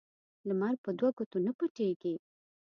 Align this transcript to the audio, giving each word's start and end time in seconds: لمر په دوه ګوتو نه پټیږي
لمر 0.47 0.73
په 0.83 0.89
دوه 0.97 1.09
ګوتو 1.17 1.37
نه 1.45 1.51
پټیږي 1.57 2.15